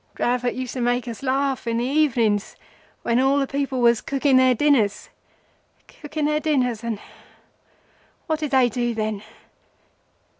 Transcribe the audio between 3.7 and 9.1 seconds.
was cooking their dinners—cooking their dinners, and… what did they do